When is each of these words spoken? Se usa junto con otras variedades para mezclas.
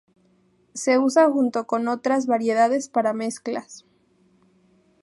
Se 0.73 0.97
usa 0.97 1.29
junto 1.29 1.67
con 1.67 1.87
otras 1.87 2.25
variedades 2.25 2.89
para 2.89 3.13
mezclas. 3.13 3.85